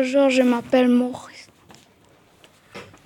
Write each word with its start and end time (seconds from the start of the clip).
Bonjour, 0.00 0.30
je 0.30 0.40
m'appelle 0.40 0.88
Maurice. 0.88 1.46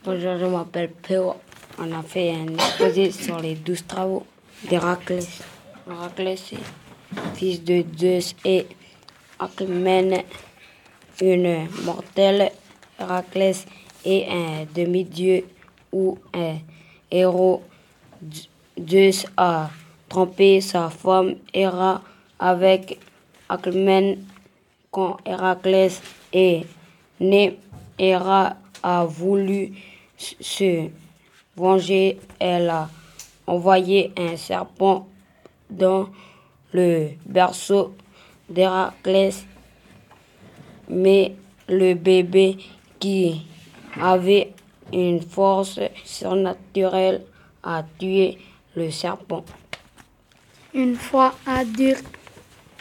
Bonjour, 0.04 0.38
je 0.38 0.46
m'appelle 0.46 0.90
Péo. 0.90 1.34
On 1.76 1.90
a 1.90 2.02
fait 2.04 2.30
un 2.30 2.46
exposé 2.54 3.10
sur 3.10 3.40
les 3.40 3.56
douze 3.56 3.84
travaux 3.84 4.24
d'Héraclès. 4.70 5.42
Héraclès 5.90 6.54
fils 7.34 7.64
de 7.64 7.84
Zeus 7.98 8.36
et 8.44 8.68
Alcmène, 9.40 10.22
une 11.20 11.66
mortelle. 11.82 12.52
Héraclès 13.00 13.66
est 14.04 14.28
un 14.30 14.64
demi-dieu 14.72 15.46
ou 15.90 16.16
un 16.32 16.58
héros. 17.10 17.64
Zeus 18.78 19.26
a 19.36 19.68
trompé 20.08 20.60
sa 20.60 20.90
femme 20.90 21.34
Héra 21.52 22.02
avec 22.38 23.00
Alcmène 23.48 24.24
quand 24.92 25.16
Héraclès 25.26 26.00
est 26.32 26.64
né. 27.24 27.58
Héra 27.98 28.56
a 28.82 29.04
voulu 29.04 29.72
se 30.16 30.90
venger. 31.56 32.18
Elle 32.38 32.70
a 32.70 32.88
envoyé 33.46 34.12
un 34.16 34.36
serpent 34.36 35.06
dans 35.70 36.08
le 36.72 37.10
berceau 37.26 37.94
d'Héraclès, 38.48 39.44
mais 40.88 41.34
le 41.68 41.94
bébé 41.94 42.58
qui 42.98 43.46
avait 44.00 44.52
une 44.92 45.20
force 45.20 45.80
surnaturelle 46.04 47.24
a 47.62 47.84
tué 47.98 48.38
le 48.74 48.90
serpent. 48.90 49.44
Une 50.74 50.96
fois 50.96 51.34
adulte, 51.46 52.04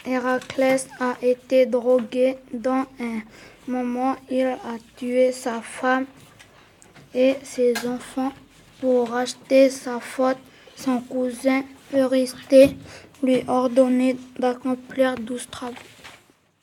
Héraclès 0.06 0.88
a 1.00 1.14
été 1.22 1.66
drogué. 1.66 2.36
Dans 2.52 2.86
un 3.00 3.20
moment, 3.66 4.16
il 4.30 4.46
a 4.46 4.76
tué 4.96 5.32
sa 5.32 5.60
femme 5.60 6.06
et 7.14 7.36
ses 7.42 7.74
enfants 7.86 8.32
pour 8.80 9.08
racheter 9.10 9.70
sa 9.70 10.00
faute. 10.00 10.38
Son 10.76 11.00
cousin 11.00 11.62
Eurysthée 11.94 12.76
lui 13.22 13.44
ordonné 13.46 14.16
d'accomplir 14.38 15.14
douze 15.14 15.48
travaux. 15.50 15.74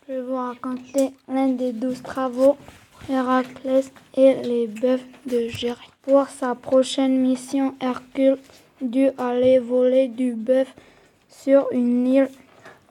Je 0.07 0.13
vais 0.13 0.21
vous 0.21 0.35
raconter 0.35 1.11
l'un 1.27 1.47
des 1.47 1.71
douze 1.71 2.03
travaux, 2.03 2.57
Héraclès 3.09 3.91
et 4.15 4.33
les 4.43 4.67
bœufs 4.67 4.99
de 5.25 5.47
Gérée. 5.47 5.77
Pour 6.01 6.27
sa 6.27 6.55
prochaine 6.55 7.17
mission, 7.17 7.75
Hercule 7.79 8.37
dut 8.81 9.11
aller 9.17 9.59
voler 9.59 10.07
du 10.07 10.33
bœuf 10.33 10.67
sur 11.29 11.67
une 11.71 12.07
île 12.07 12.29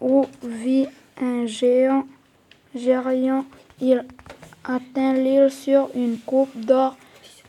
où 0.01 0.27
vit 0.43 0.89
un 1.21 1.47
géant 1.47 2.05
gériant. 2.75 3.45
Il 3.81 4.05
atteint 4.65 5.15
l'île 5.15 5.51
sur 5.51 5.91
une 5.95 6.19
coupe 6.19 6.55
d'or. 6.59 6.97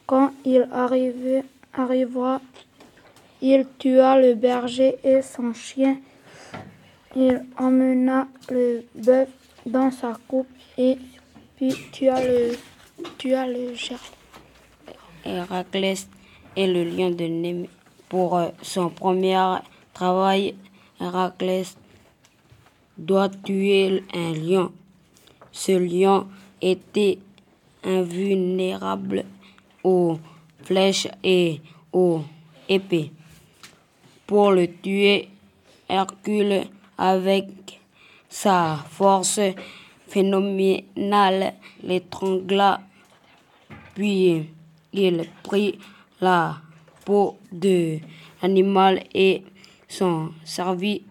Quand 0.05 0.31
il 0.45 0.67
arriva, 0.71 1.41
arriva, 1.73 2.41
il 3.41 3.65
tua 3.79 4.19
le 4.19 4.35
berger 4.35 4.97
et 5.03 5.21
son 5.21 5.53
chien. 5.53 5.97
Il 7.15 7.45
emmena 7.57 8.27
le 8.49 8.83
bœuf 8.95 9.29
dans 9.65 9.91
sa 9.91 10.17
coupe 10.27 10.47
et 10.77 10.97
puis 11.55 11.73
tua 11.91 12.21
le, 12.21 12.57
tua 13.17 13.47
le. 13.47 13.73
Héraclès 15.25 16.07
est 16.55 16.67
le 16.67 16.83
lion 16.83 17.11
de 17.11 17.25
Némée. 17.25 17.69
Pour 18.09 18.37
euh, 18.37 18.49
son 18.61 18.89
premier 18.89 19.37
travail, 19.93 20.55
Héraclès 20.99 21.77
doit 23.01 23.29
tuer 23.29 24.03
un 24.13 24.33
lion. 24.33 24.71
Ce 25.51 25.71
lion 25.71 26.27
était 26.61 27.17
invulnérable 27.83 29.25
aux 29.83 30.19
flèches 30.63 31.07
et 31.23 31.59
aux 31.91 32.21
épées. 32.69 33.11
Pour 34.27 34.51
le 34.51 34.67
tuer, 34.67 35.29
Hercule, 35.89 36.63
avec 36.97 37.47
sa 38.29 38.77
force 38.89 39.41
phénoménale, 40.07 41.53
l'étrangla, 41.83 42.81
puis 43.95 44.45
il 44.93 45.25
prit 45.43 45.79
la 46.21 46.57
peau 47.03 47.37
de 47.51 47.97
l'animal 48.41 49.03
et 49.13 49.43
s'en 49.91 50.29
servit 50.45 51.03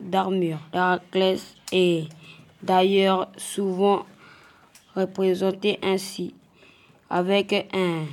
d'armure. 0.00 0.58
Héraclès 0.74 1.54
est 1.70 2.08
d'ailleurs 2.60 3.28
souvent 3.36 4.04
représenté 4.96 5.78
ainsi, 5.82 6.34
avec 7.08 7.52
un 7.72 8.06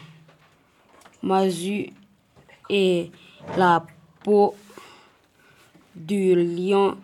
masu 1.24 1.90
et 2.70 3.10
la 3.58 3.84
peau 4.24 4.56
du 5.96 6.36
lion 6.36 6.98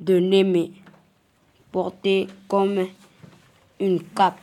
de 0.00 0.18
Némée, 0.18 0.72
portée 1.70 2.26
comme 2.48 2.86
une 3.80 4.02
cape. 4.02 4.38